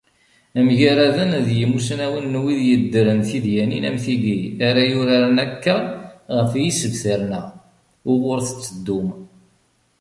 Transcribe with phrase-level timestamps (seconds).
[0.65, 5.75] Mgaraden d yismawen n wid yeddren tidyanin am tigi ara yuraren akka
[6.37, 7.41] ɣef yisebtaren-a
[8.11, 9.09] uɣur tetteddum.